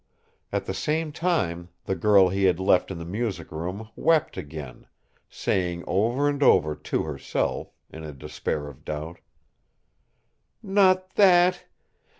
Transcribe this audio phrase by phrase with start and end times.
[0.51, 4.87] At the same time the girl he had left in the music room wept again,
[5.29, 9.19] saying over and over to herself, in a despair of doubt:
[10.63, 11.65] "Not that!